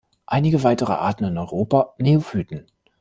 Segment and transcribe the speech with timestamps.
[0.25, 2.65] Einige weitere Arten in Europa Neophyten.